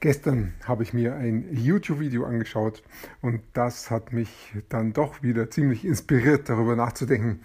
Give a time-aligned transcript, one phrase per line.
[0.00, 2.82] Gestern habe ich mir ein YouTube-Video angeschaut
[3.20, 4.30] und das hat mich
[4.70, 7.40] dann doch wieder ziemlich inspiriert, darüber nachzudenken,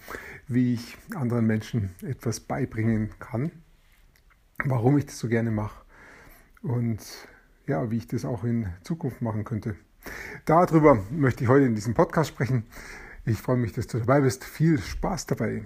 [0.48, 3.52] wie ich anderen Menschen etwas beibringen kann,
[4.64, 5.84] warum ich das so gerne mache
[6.62, 7.00] und
[7.68, 9.76] ja, wie ich das auch in Zukunft machen könnte.
[10.46, 12.64] Darüber möchte ich heute in diesem Podcast sprechen.
[13.26, 14.46] Ich freue mich, dass du dabei bist.
[14.46, 15.66] Viel Spaß dabei.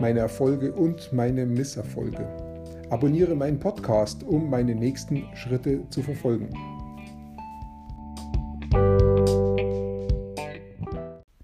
[0.00, 2.26] meine Erfolge und meine Misserfolge.
[2.90, 6.48] Abonniere meinen Podcast, um meine nächsten Schritte zu verfolgen.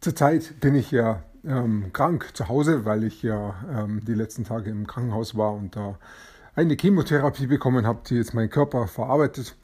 [0.00, 4.70] Zurzeit bin ich ja ähm, krank zu Hause, weil ich ja ähm, die letzten Tage
[4.70, 5.98] im Krankenhaus war und da
[6.55, 9.56] eine Chemotherapie bekommen habe, die jetzt mein Körper verarbeitet.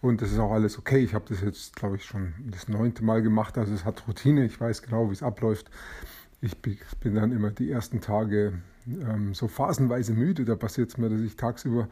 [0.00, 0.98] Und das ist auch alles okay.
[0.98, 3.56] Ich habe das jetzt, glaube ich, schon das neunte Mal gemacht.
[3.58, 4.44] Also es hat Routine.
[4.44, 5.70] Ich weiß genau, wie es abläuft.
[6.46, 8.54] Ich bin dann immer die ersten Tage
[8.86, 10.44] ähm, so phasenweise müde.
[10.44, 11.88] Da passiert es mir, dass ich tagsüber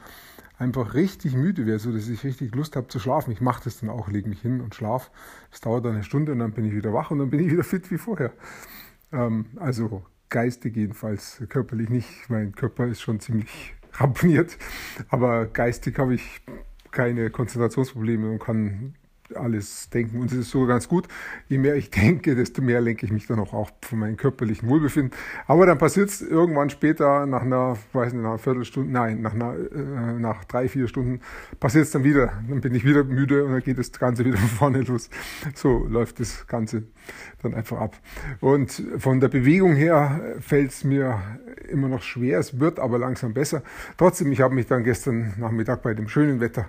[0.59, 3.33] einfach richtig müde wäre, so dass ich richtig Lust habe zu schlafen.
[3.33, 5.11] Ich mache das dann auch, lege mich hin und schlafe.
[5.53, 7.51] Es dauert dann eine Stunde und dann bin ich wieder wach und dann bin ich
[7.51, 8.33] wieder fit wie vorher.
[9.13, 12.09] Ähm, also geistig jedenfalls, körperlich nicht.
[12.29, 14.57] Mein Körper ist schon ziemlich ramponiert,
[15.09, 16.41] aber geistig habe ich
[16.91, 18.95] keine Konzentrationsprobleme und kann
[19.37, 20.21] alles denken.
[20.21, 21.09] Und es ist sogar ganz gut.
[21.49, 24.69] Je mehr ich denke, desto mehr lenke ich mich dann auch, auch von meinem körperlichen
[24.69, 25.17] Wohlbefinden.
[25.47, 29.35] Aber dann passiert es irgendwann später, nach einer, weiß nicht, nach einer Viertelstunde, nein, nach,
[29.35, 31.21] einer, äh, nach drei, vier Stunden
[31.61, 32.33] passiert es dann wieder.
[32.49, 35.11] Dann bin ich wieder müde und dann geht das Ganze wieder von vorne los.
[35.55, 36.85] So läuft das Ganze
[37.43, 37.97] dann einfach ab.
[38.41, 41.21] Und von der Bewegung her fällt es mir
[41.69, 42.39] immer noch schwer.
[42.39, 43.63] Es wird aber langsam besser.
[43.97, 46.69] Trotzdem, ich habe mich dann gestern Nachmittag bei dem schönen Wetter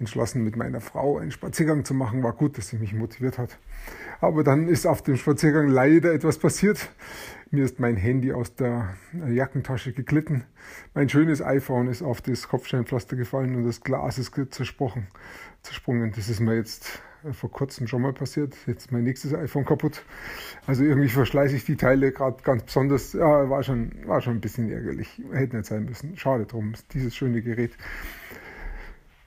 [0.00, 2.22] entschlossen, mit meiner Frau einen Spaziergang zu machen.
[2.22, 3.58] War gut, dass sie mich motiviert hat.
[4.20, 6.90] Aber dann ist auf dem Spaziergang leider etwas passiert.
[7.50, 8.94] Mir ist mein Handy aus der
[9.28, 10.44] Jackentasche geglitten.
[10.94, 15.08] Mein schönes iPhone ist auf das Kopfsteinpflaster gefallen und das Glas ist zersprochen,
[15.62, 16.12] zersprungen.
[16.14, 18.56] Das ist mir jetzt vor kurzem schon mal passiert.
[18.66, 20.02] Jetzt mein nächstes iPhone kaputt.
[20.66, 23.12] Also irgendwie verschleiße ich die Teile gerade ganz besonders.
[23.12, 25.20] Ja, war schon, war schon ein bisschen ärgerlich.
[25.32, 26.16] Hätte nicht sein müssen.
[26.16, 26.72] Schade drum.
[26.92, 27.72] Dieses schöne Gerät.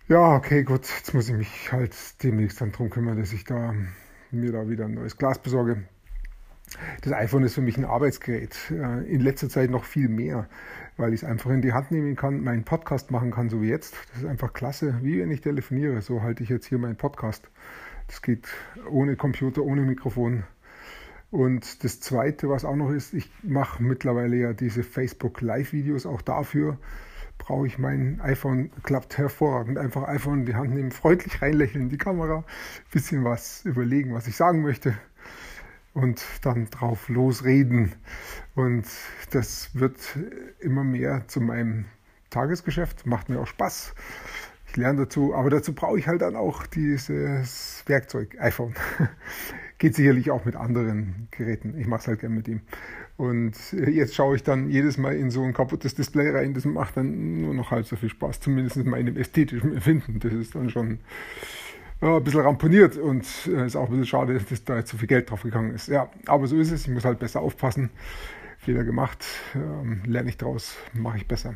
[0.10, 0.86] Ja, okay, gut.
[0.98, 3.74] Jetzt muss ich mich halt demnächst dann drum kümmern, dass ich da
[4.32, 5.84] mir da wieder ein neues Glas besorge.
[7.02, 8.54] Das iPhone ist für mich ein Arbeitsgerät.
[8.70, 10.50] Äh, in letzter Zeit noch viel mehr,
[10.98, 13.70] weil ich es einfach in die Hand nehmen kann, meinen Podcast machen kann, so wie
[13.70, 13.96] jetzt.
[14.12, 16.02] Das ist einfach klasse, wie wenn ich telefoniere.
[16.02, 17.50] So halte ich jetzt hier meinen Podcast.
[18.08, 18.50] Das geht
[18.90, 20.44] ohne Computer, ohne Mikrofon.
[21.32, 26.22] Und das Zweite, was auch noch ist, ich mache mittlerweile ja diese Facebook Live-Videos auch
[26.22, 26.78] dafür
[27.38, 29.78] brauche ich mein iPhone, klappt hervorragend.
[29.78, 32.44] Einfach iPhone in die Hand nehmen, freundlich reinlächeln in die Kamera,
[32.92, 34.94] bisschen was überlegen, was ich sagen möchte
[35.94, 37.94] und dann drauf losreden.
[38.56, 38.86] Und
[39.32, 39.98] das wird
[40.60, 41.86] immer mehr zu meinem
[42.30, 43.94] Tagesgeschäft, macht mir auch Spaß.
[44.68, 48.74] Ich lerne dazu, aber dazu brauche ich halt dann auch dieses Werkzeug, iPhone.
[49.84, 51.78] Geht sicherlich auch mit anderen Geräten.
[51.78, 52.62] Ich mache es halt gerne mit ihm.
[53.18, 56.54] Und jetzt schaue ich dann jedes Mal in so ein kaputtes Display rein.
[56.54, 60.22] Das macht dann nur noch halb so viel Spaß, zumindest in meinem ästhetischen Empfinden.
[60.22, 61.00] Das ist dann schon
[62.02, 64.96] ja, ein bisschen ramponiert und äh, ist auch ein bisschen schade, dass da jetzt so
[64.96, 65.90] viel Geld drauf gegangen ist.
[65.90, 66.88] Ja, aber so ist es.
[66.88, 67.90] Ich muss halt besser aufpassen.
[68.60, 71.56] Fehler gemacht, ähm, lerne ich draus, mache ich besser.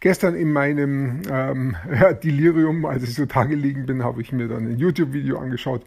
[0.00, 1.76] Gestern in meinem ähm,
[2.24, 5.86] Delirium, als ich so Tage liegen bin, habe ich mir dann ein YouTube-Video angeschaut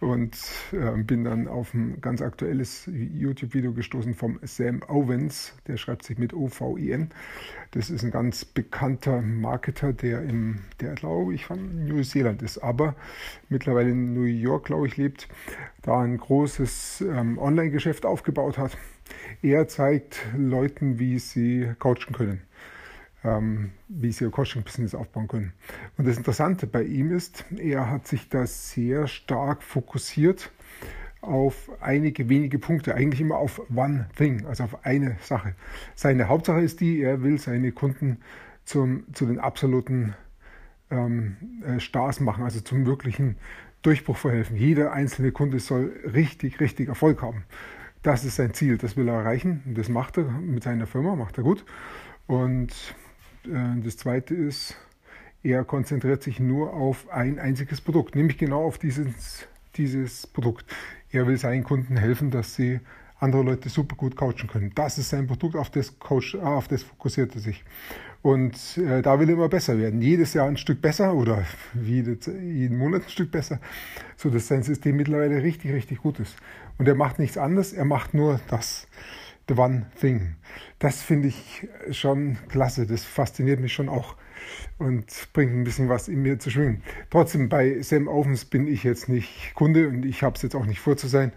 [0.00, 0.36] und
[0.72, 6.18] äh, bin dann auf ein ganz aktuelles YouTube-Video gestoßen vom Sam Owens, der schreibt sich
[6.18, 7.10] mit O-V-I-N.
[7.70, 12.58] Das ist ein ganz bekannter Marketer, der im, der glaube ich von New Zealand ist,
[12.58, 12.94] aber
[13.48, 15.28] mittlerweile in New York, glaube ich, lebt,
[15.82, 18.76] da ein großes ähm, Online-Geschäft aufgebaut hat.
[19.40, 22.45] Er zeigt Leuten, wie sie coachen können
[23.26, 25.52] ähm, wie sie ihr Coaching-Business aufbauen können.
[25.98, 30.50] Und das Interessante bei ihm ist, er hat sich da sehr stark fokussiert
[31.20, 35.54] auf einige wenige Punkte, eigentlich immer auf one thing, also auf eine Sache.
[35.96, 38.18] Seine Hauptsache ist die, er will seine Kunden
[38.64, 40.14] zum, zu den absoluten
[40.90, 41.36] ähm,
[41.66, 43.36] äh, Stars machen, also zum wirklichen
[43.82, 44.56] Durchbruch verhelfen.
[44.56, 47.44] Jeder einzelne Kunde soll richtig, richtig Erfolg haben.
[48.02, 49.62] Das ist sein Ziel, das will er erreichen.
[49.66, 51.64] Und das macht er mit seiner Firma, macht er gut.
[52.28, 52.94] Und
[53.84, 54.76] das Zweite ist,
[55.42, 59.46] er konzentriert sich nur auf ein einziges Produkt, nämlich genau auf dieses,
[59.76, 60.66] dieses Produkt.
[61.12, 62.80] Er will seinen Kunden helfen, dass sie
[63.18, 64.72] andere Leute super gut coachen können.
[64.74, 67.64] Das ist sein Produkt, auf das, Coach, äh, auf das fokussiert er sich.
[68.22, 70.02] Und äh, da will er immer besser werden.
[70.02, 71.44] Jedes Jahr ein Stück besser oder
[71.80, 73.60] jede, jeden Monat ein Stück besser,
[74.16, 76.36] sodass sein System mittlerweile richtig, richtig gut ist.
[76.78, 78.86] Und er macht nichts anderes, er macht nur das.
[79.48, 80.34] The One Thing.
[80.78, 82.86] Das finde ich schon klasse.
[82.86, 84.16] Das fasziniert mich schon auch
[84.78, 86.82] und bringt ein bisschen was in mir zu schwingen.
[87.10, 90.66] Trotzdem, bei Sam Ovens bin ich jetzt nicht Kunde und ich habe es jetzt auch
[90.66, 91.32] nicht vor zu sein.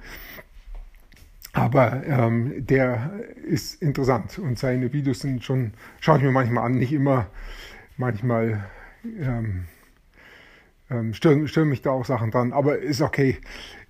[1.54, 3.12] Aber ähm, der
[3.48, 7.28] ist interessant und seine Videos sind schon, schaue ich mir manchmal an, nicht immer,
[7.98, 8.66] manchmal
[9.04, 9.66] ähm,
[10.90, 13.38] ähm, stören, stören mich da auch Sachen dran, aber ist okay.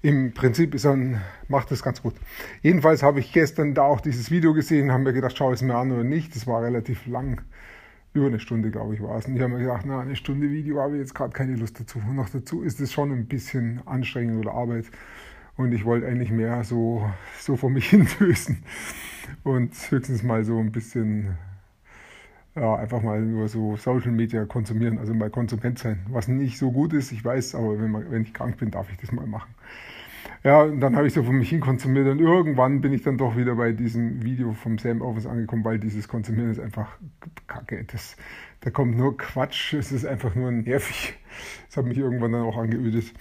[0.02, 2.16] Im Prinzip ist ein, macht das ganz gut.
[2.62, 5.76] Jedenfalls habe ich gestern da auch dieses Video gesehen, haben mir gedacht, schau es mir
[5.76, 6.36] an oder nicht.
[6.36, 7.42] Das war relativ lang,
[8.14, 9.26] über eine Stunde, glaube ich, war es.
[9.26, 11.80] Und ich habe mir gedacht, na, eine Stunde Video habe ich jetzt gerade keine Lust
[11.80, 12.00] dazu.
[12.00, 14.86] Und noch dazu ist es schon ein bisschen anstrengend oder Arbeit.
[15.58, 18.64] Und ich wollte eigentlich mehr so, so vor mich hindösen
[19.44, 21.38] und höchstens mal so ein bisschen,
[22.60, 26.00] ja, einfach mal nur so Social Media konsumieren, also mal Konsument sein.
[26.10, 28.92] Was nicht so gut ist, ich weiß, aber wenn, man, wenn ich krank bin, darf
[28.92, 29.54] ich das mal machen.
[30.44, 33.18] Ja, und dann habe ich so vor mich hin konsumiert und irgendwann bin ich dann
[33.18, 36.98] doch wieder bei diesem Video vom Sam Ovens angekommen, weil dieses Konsumieren ist einfach
[37.48, 37.84] kacke.
[37.92, 38.16] Das,
[38.62, 41.14] da kommt nur Quatsch, es ist einfach nur nervig.
[41.68, 43.14] Das hat mich irgendwann dann auch angeödet.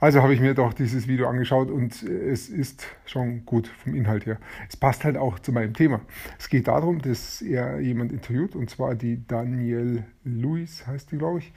[0.00, 4.26] Also habe ich mir doch dieses Video angeschaut und es ist schon gut vom Inhalt
[4.26, 4.38] her.
[4.68, 6.00] Es passt halt auch zu meinem Thema.
[6.38, 11.38] Es geht darum, dass er jemand interviewt und zwar die Danielle Lewis heißt die, glaube
[11.38, 11.52] ich.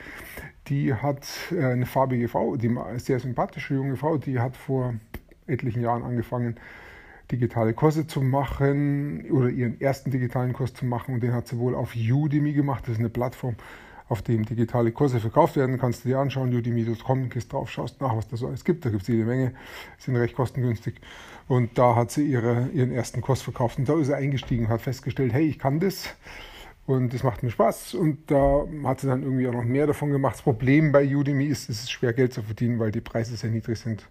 [0.68, 4.94] Die hat äh, eine farbige Frau, die sehr sympathische junge Frau, die hat vor
[5.48, 6.56] etlichen Jahren angefangen,
[7.32, 11.58] digitale Kurse zu machen oder ihren ersten digitalen Kurs zu machen und den hat sie
[11.58, 12.84] wohl auf Udemy gemacht.
[12.84, 13.56] Das ist eine Plattform,
[14.08, 15.80] auf dem digitale Kurse verkauft werden.
[15.80, 18.86] Kannst du dir anschauen, udemy.com, gehst drauf, schaust nach, was da so alles gibt.
[18.86, 19.54] Da gibt es jede Menge,
[19.98, 20.96] sind recht kostengünstig.
[21.48, 24.82] Und da hat sie ihre, ihren ersten Kurs verkauft und da ist sie eingestiegen, hat
[24.82, 26.10] festgestellt, hey, ich kann das.
[26.86, 27.96] Und das macht mir Spaß.
[27.96, 30.36] Und da hat sie dann irgendwie auch noch mehr davon gemacht.
[30.36, 33.50] Das Problem bei Udemy ist, es ist schwer Geld zu verdienen, weil die Preise sehr
[33.50, 34.08] niedrig sind.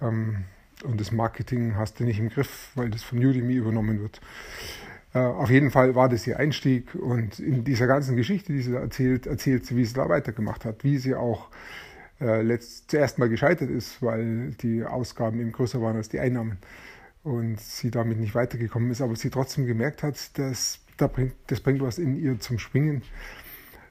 [0.00, 0.44] Ähm,
[0.84, 4.20] und das Marketing hast du nicht im Griff, weil das von Udemy übernommen wird.
[5.14, 8.72] Äh, auf jeden Fall war das ihr Einstieg und in dieser ganzen Geschichte, die sie
[8.72, 11.48] da erzählt, erzählt sie, wie sie da weitergemacht hat, wie sie auch
[12.20, 16.58] äh, letzt, zuerst mal gescheitert ist, weil die Ausgaben eben größer waren als die Einnahmen
[17.22, 21.98] und sie damit nicht weitergekommen ist, aber sie trotzdem gemerkt hat, dass das bringt was
[21.98, 23.02] in ihr zum Schwingen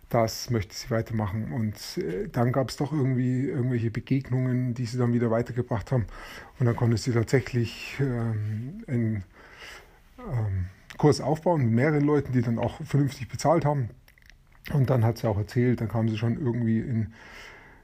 [0.10, 1.52] das möchte sie weitermachen.
[1.52, 6.08] Und äh, dann gab es doch irgendwie irgendwelche Begegnungen, die sie dann wieder weitergebracht haben.
[6.60, 9.24] Und dann konnte sie tatsächlich ähm, einen
[10.20, 10.66] ähm,
[10.98, 13.90] Kurs aufbauen mit mehreren Leuten, die dann auch vernünftig bezahlt haben.
[14.74, 17.14] Und dann hat sie auch erzählt, dann kam sie schon irgendwie in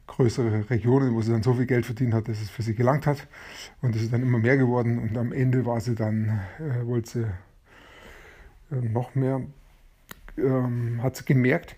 [0.08, 3.08] größere Regionen, wo sie dann so viel Geld verdient hat, dass es für sie gelangt
[3.08, 3.28] hat.
[3.82, 5.00] Und es ist dann immer mehr geworden.
[5.00, 9.42] Und am Ende war sie dann, äh, wollte sie äh, noch mehr,
[10.38, 11.76] ähm, hat sie gemerkt,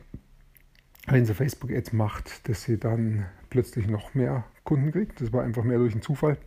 [1.07, 5.21] wenn sie Facebook-Ads macht, dass sie dann plötzlich noch mehr Kunden kriegt.
[5.21, 6.37] Das war einfach mehr durch einen Zufall.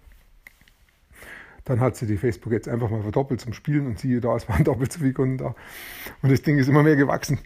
[1.65, 4.65] Dann hat sie die Facebook-Ads einfach mal verdoppelt zum Spielen und siehe da, es waren
[4.65, 5.55] doppelt so viele Kunden da.
[6.23, 7.39] Und das Ding ist immer mehr gewachsen.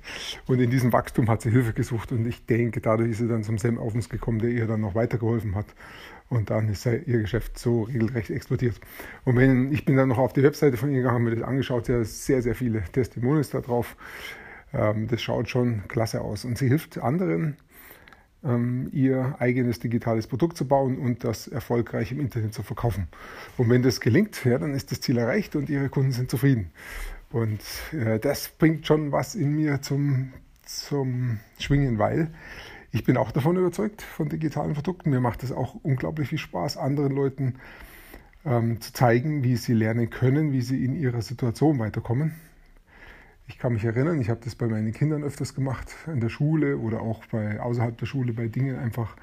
[0.46, 3.44] Und in diesem Wachstum hat sie Hilfe gesucht und ich denke, dadurch ist sie dann
[3.44, 5.66] zum Sam Aufens gekommen, der ihr dann noch weitergeholfen hat.
[6.30, 8.80] Und dann ist ihr Geschäft so regelrecht explodiert.
[9.24, 11.44] Und wenn, ich bin dann noch auf die Webseite von ihr gegangen, habe mir das
[11.44, 13.96] angeschaut, sie hat sehr, sehr viele Testimonials da drauf.
[14.74, 16.44] Ähm, das schaut schon klasse aus.
[16.44, 17.56] Und sie hilft anderen,
[18.44, 23.08] ähm, ihr eigenes digitales Produkt zu bauen und das erfolgreich im Internet zu verkaufen.
[23.56, 26.70] Und wenn das gelingt, ja, dann ist das Ziel erreicht und ihre Kunden sind zufrieden.
[27.30, 27.60] Und
[27.92, 30.32] äh, das bringt schon was in mir zum,
[30.64, 32.30] zum Schwingen, weil
[32.92, 35.10] ich bin auch davon überzeugt, von digitalen Produkten.
[35.10, 37.54] Mir macht es auch unglaublich viel Spaß, anderen Leuten
[38.44, 42.34] ähm, zu zeigen, wie sie lernen können, wie sie in ihrer Situation weiterkommen.
[43.46, 46.78] Ich kann mich erinnern, ich habe das bei meinen Kindern öfters gemacht, in der Schule
[46.78, 49.16] oder auch bei, außerhalb der Schule, bei Dingen einfach,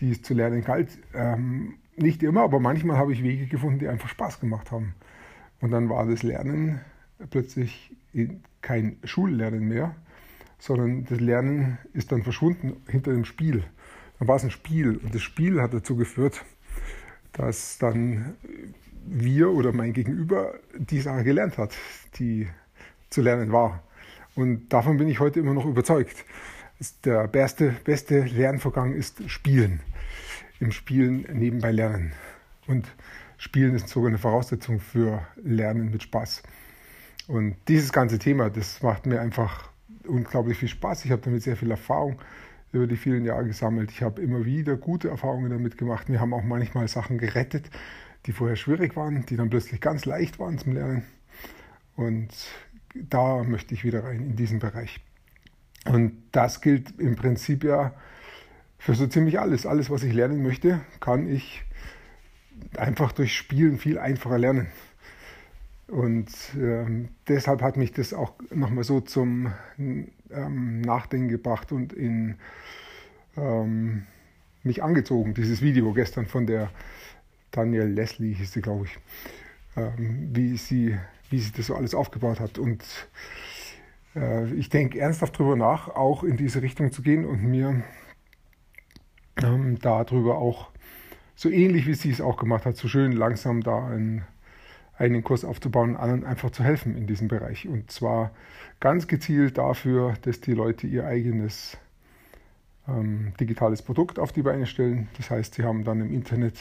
[0.00, 0.98] die es zu lernen galt.
[1.14, 4.94] Ähm, nicht immer, aber manchmal habe ich Wege gefunden, die einfach Spaß gemacht haben.
[5.60, 6.80] Und dann war das Lernen
[7.30, 7.94] plötzlich
[8.62, 9.94] kein Schullernen mehr,
[10.58, 13.62] sondern das Lernen ist dann verschwunden hinter dem Spiel.
[14.18, 16.44] Dann war es ein Spiel und das Spiel hat dazu geführt,
[17.32, 18.36] dass dann
[19.06, 21.76] wir oder mein Gegenüber die Sache gelernt hat,
[22.18, 22.48] die
[23.14, 23.82] zu lernen war.
[24.34, 26.24] Und davon bin ich heute immer noch überzeugt.
[27.04, 29.80] Der beste, beste Lernvorgang ist Spielen.
[30.60, 32.12] Im Spielen nebenbei lernen.
[32.66, 32.86] Und
[33.38, 36.42] Spielen ist sogar eine Voraussetzung für Lernen mit Spaß.
[37.28, 39.70] Und dieses ganze Thema, das macht mir einfach
[40.06, 41.04] unglaublich viel Spaß.
[41.04, 42.20] Ich habe damit sehr viel Erfahrung
[42.72, 43.90] über die vielen Jahre gesammelt.
[43.92, 46.08] Ich habe immer wieder gute Erfahrungen damit gemacht.
[46.08, 47.70] Wir haben auch manchmal Sachen gerettet,
[48.26, 51.04] die vorher schwierig waren, die dann plötzlich ganz leicht waren zum Lernen.
[51.96, 52.28] Und
[52.94, 55.00] da möchte ich wieder rein in diesen Bereich.
[55.86, 57.94] Und das gilt im Prinzip ja
[58.78, 59.66] für so ziemlich alles.
[59.66, 61.64] Alles, was ich lernen möchte, kann ich
[62.76, 64.68] einfach durch Spielen viel einfacher lernen.
[65.88, 72.36] Und ähm, deshalb hat mich das auch nochmal so zum ähm, Nachdenken gebracht und in
[73.36, 74.06] ähm,
[74.62, 76.70] mich angezogen, dieses Video gestern von der
[77.50, 78.98] Danielle Leslie, hieß sie, glaube ich,
[79.76, 80.98] ähm, wie, sie,
[81.34, 82.58] wie sie das so alles aufgebaut hat.
[82.58, 82.84] Und
[84.14, 87.82] äh, ich denke ernsthaft darüber nach, auch in diese Richtung zu gehen und mir
[89.42, 90.70] ähm, darüber auch
[91.34, 94.24] so ähnlich wie sie es auch gemacht hat, so schön langsam da ein
[94.96, 97.66] einen Kurs aufzubauen, anderen einfach zu helfen in diesem Bereich.
[97.66, 98.30] Und zwar
[98.78, 101.76] ganz gezielt dafür, dass die Leute ihr eigenes
[102.86, 105.08] ähm, digitales Produkt auf die Beine stellen.
[105.16, 106.60] Das heißt, sie haben dann im Internet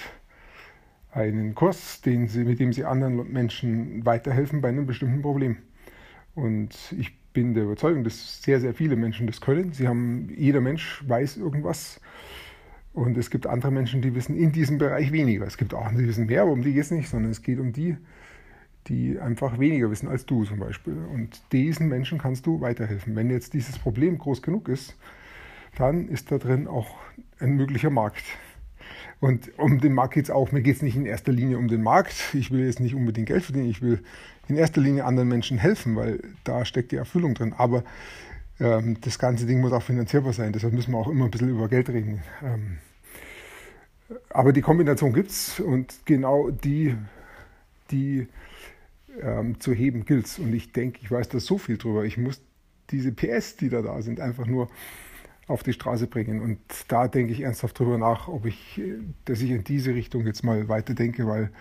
[1.14, 5.58] einen Kurs, den sie, mit dem sie anderen Menschen weiterhelfen bei einem bestimmten Problem.
[6.36, 9.74] Und ich bin der Überzeugung, dass sehr, sehr viele Menschen das können.
[9.74, 12.00] Sie haben, jeder Mensch weiß irgendwas.
[12.94, 15.46] Und es gibt andere Menschen, die wissen in diesem Bereich weniger.
[15.46, 17.60] Es gibt auch die wissen mehr, aber um die geht es nicht, sondern es geht
[17.60, 17.98] um die,
[18.88, 20.96] die einfach weniger wissen als du zum Beispiel.
[21.12, 23.16] Und diesen Menschen kannst du weiterhelfen.
[23.16, 24.96] Wenn jetzt dieses Problem groß genug ist,
[25.76, 26.98] dann ist da drin auch
[27.40, 28.24] ein möglicher Markt.
[29.20, 30.52] Und um den Markt geht es auch.
[30.52, 32.14] Mir geht es nicht in erster Linie um den Markt.
[32.34, 33.70] Ich will jetzt nicht unbedingt Geld verdienen.
[33.70, 34.00] Ich will
[34.48, 37.54] in erster Linie anderen Menschen helfen, weil da steckt die Erfüllung drin.
[37.58, 37.84] Aber
[38.60, 40.52] ähm, das ganze Ding muss auch finanzierbar sein.
[40.54, 42.22] Deshalb müssen wir auch immer ein bisschen über Geld reden.
[42.44, 42.78] Ähm,
[44.30, 46.96] aber die Kombination gibt es und genau die,
[47.92, 48.28] die
[49.22, 52.04] ähm, zu heben gilt Und ich denke, ich weiß da so viel drüber.
[52.04, 52.42] Ich muss
[52.90, 54.70] diese PS, die da da sind, einfach nur
[55.48, 56.42] auf die Straße bringen.
[56.42, 58.82] Und da denke ich ernsthaft drüber nach, ob ich,
[59.26, 61.52] dass ich in diese Richtung jetzt mal weiterdenke, weil,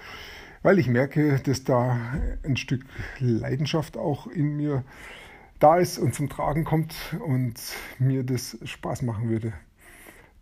[0.62, 1.98] weil ich merke, dass da
[2.44, 2.84] ein Stück
[3.18, 4.84] Leidenschaft auch in mir
[5.58, 7.54] da ist und zum Tragen kommt und
[7.98, 9.52] mir das Spaß machen würde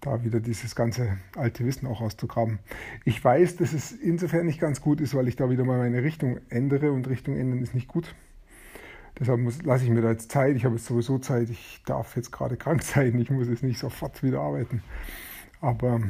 [0.00, 2.58] da wieder dieses ganze alte Wissen auch auszugraben.
[3.04, 6.02] Ich weiß, dass es insofern nicht ganz gut ist, weil ich da wieder mal meine
[6.02, 8.14] Richtung ändere und Richtung ändern ist nicht gut.
[9.20, 10.56] Deshalb lasse ich mir da jetzt Zeit.
[10.56, 11.50] Ich habe jetzt sowieso Zeit.
[11.50, 13.20] Ich darf jetzt gerade krank sein.
[13.20, 14.82] Ich muss jetzt nicht sofort wieder arbeiten.
[15.60, 16.00] Aber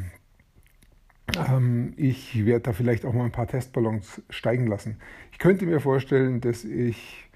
[1.37, 4.97] ähm, ich werde da vielleicht auch mal ein paar Testballons steigen lassen.
[5.33, 7.29] Ich könnte mir vorstellen, dass ich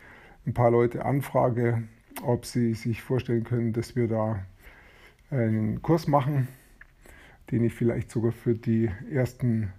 [0.46, 1.82] ein paar Leute anfrage,
[2.22, 4.44] ob sie sich vorstellen können, dass wir da
[5.30, 6.48] einen Kurs machen,
[7.50, 9.72] den ich vielleicht sogar für die ersten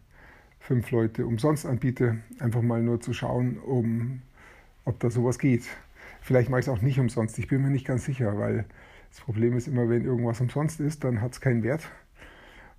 [0.60, 2.18] fünf Leute umsonst anbiete.
[2.40, 4.22] Einfach mal nur zu schauen, um,
[4.84, 5.64] ob da sowas geht.
[6.26, 7.38] Vielleicht mache ich es auch nicht umsonst.
[7.38, 8.66] Ich bin mir nicht ganz sicher, weil
[9.12, 11.88] das Problem ist immer, wenn irgendwas umsonst ist, dann hat es keinen Wert.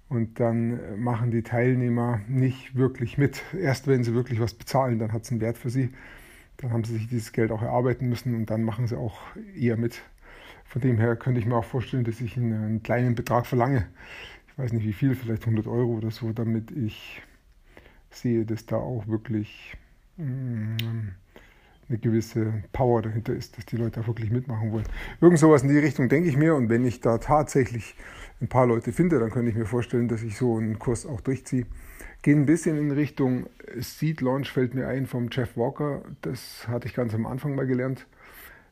[0.08, 3.44] Und dann machen die Teilnehmer nicht wirklich mit.
[3.56, 5.90] Erst wenn sie wirklich was bezahlen, dann hat es einen Wert für sie.
[6.56, 9.20] Dann haben sie sich dieses Geld auch erarbeiten müssen und dann machen sie auch
[9.56, 10.02] eher mit.
[10.64, 13.86] Von dem her könnte ich mir auch vorstellen, dass ich einen, einen kleinen Betrag verlange.
[14.48, 17.22] Ich weiß nicht wie viel, vielleicht 100 Euro oder so, damit ich
[18.10, 19.76] sehe, dass da auch wirklich
[20.16, 21.10] mm,
[21.88, 24.86] eine gewisse Power dahinter ist, dass die Leute auch wirklich mitmachen wollen.
[25.20, 27.94] Irgend sowas in die Richtung denke ich mir und wenn ich da tatsächlich
[28.40, 31.20] ein paar Leute finde, dann könnte ich mir vorstellen, dass ich so einen Kurs auch
[31.20, 31.66] durchziehe.
[32.22, 33.46] Gehe ein bisschen in Richtung
[33.78, 36.02] Seed Launch, fällt mir ein vom Jeff Walker.
[36.22, 38.06] Das hatte ich ganz am Anfang mal gelernt.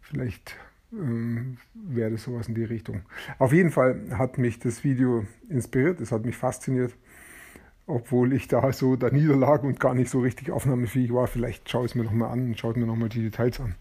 [0.01, 0.57] Vielleicht
[0.93, 3.03] ähm, wäre das sowas in die Richtung.
[3.39, 6.95] Auf jeden Fall hat mich das Video inspiriert, es hat mich fasziniert,
[7.87, 11.27] obwohl ich da so da niederlag und gar nicht so richtig aufnahmefähig war.
[11.27, 13.75] Vielleicht schaue ich es mir nochmal an und schaue mir nochmal die Details an.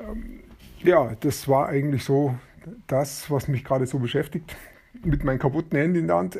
[0.00, 0.40] Ähm,
[0.82, 2.38] ja, das war eigentlich so
[2.86, 4.56] das, was mich gerade so beschäftigt.
[5.04, 6.38] Mit meinem kaputten Handy in der Hand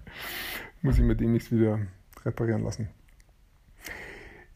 [0.82, 1.78] muss ich mir demnächst wieder
[2.24, 2.88] reparieren lassen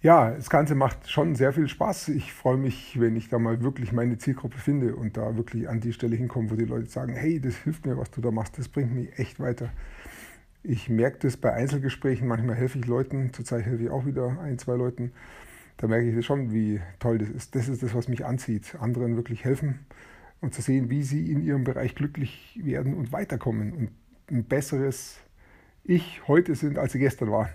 [0.03, 2.09] ja, das Ganze macht schon sehr viel Spaß.
[2.09, 5.81] Ich freue mich, wenn ich da mal wirklich meine Zielgruppe finde und da wirklich an
[5.81, 8.59] die Stelle hinkomme, wo die Leute sagen, hey, das hilft mir, was du da machst,
[8.59, 9.71] das bringt mich echt weiter.
[10.63, 14.59] Ich merke das bei Einzelgesprächen, manchmal helfe ich Leuten, zurzeit helfe ich auch wieder ein,
[14.59, 15.13] zwei Leuten.
[15.77, 17.55] Da merke ich das schon, wie toll das ist.
[17.55, 19.81] Das ist das, was mich anzieht, anderen wirklich helfen
[20.41, 23.91] und zu sehen, wie sie in ihrem Bereich glücklich werden und weiterkommen und
[24.31, 25.19] ein besseres
[25.85, 27.49] Ich heute sind, als sie gestern waren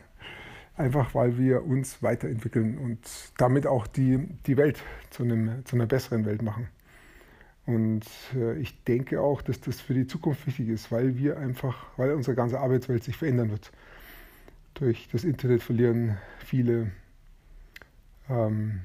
[0.78, 3.00] einfach weil wir uns weiterentwickeln und
[3.38, 6.68] damit auch die, die Welt zu, einem, zu einer besseren Welt machen.
[7.68, 11.86] Und äh, ich denke auch, dass das für die Zukunft wichtig ist, weil wir einfach,
[11.98, 13.72] weil unsere ganze Arbeitswelt sich verändern wird.
[14.76, 16.92] Durch das Internet verlieren viele
[18.30, 18.80] ähm,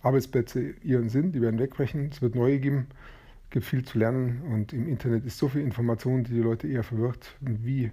[0.00, 2.86] Arbeitsplätze ihren Sinn, die werden wegbrechen, es wird neue geben,
[3.44, 6.68] es gibt viel zu lernen und im Internet ist so viel Information, die die Leute
[6.68, 7.36] eher verwirrt.
[7.40, 7.90] Wie,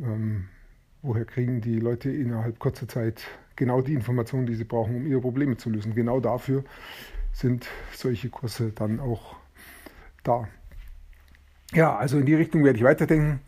[0.00, 0.44] ähm,
[1.02, 3.22] woher kriegen die Leute innerhalb kurzer Zeit
[3.56, 5.92] genau die Informationen, die sie brauchen, um ihre Probleme zu lösen?
[5.96, 6.62] Genau dafür
[7.34, 9.36] sind solche Kurse dann auch
[10.22, 10.48] da.
[11.72, 13.40] Ja, also in die Richtung werde ich weiterdenken.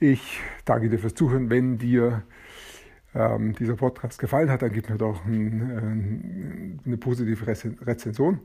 [0.00, 1.50] Ich danke dir fürs Zuhören.
[1.50, 2.22] Wenn dir
[3.14, 8.40] ähm, dieser Podcast gefallen hat, dann gib mir doch ein, äh, eine positive Rezension.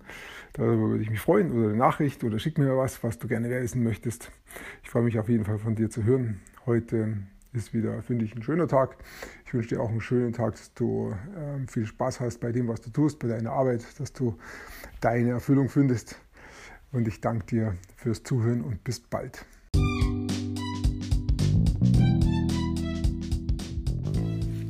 [0.53, 3.49] Darüber würde ich mich freuen oder eine Nachricht oder schick mir was, was du gerne
[3.49, 4.31] wissen möchtest.
[4.83, 6.41] Ich freue mich auf jeden Fall von dir zu hören.
[6.65, 7.17] Heute
[7.53, 8.97] ist wieder, finde ich, ein schöner Tag.
[9.45, 12.67] Ich wünsche dir auch einen schönen Tag, dass du äh, viel Spaß hast bei dem,
[12.67, 14.37] was du tust, bei deiner Arbeit, dass du
[15.01, 16.15] deine Erfüllung findest.
[16.91, 19.45] Und ich danke dir fürs Zuhören und bis bald.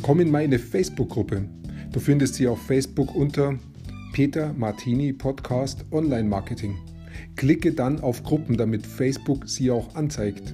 [0.02, 1.48] Komm in meine Facebook-Gruppe.
[1.92, 3.58] Du findest sie auf Facebook unter
[4.14, 6.76] Peter Martini Podcast Online Marketing.
[7.36, 10.54] Klicke dann auf Gruppen, damit Facebook sie auch anzeigt.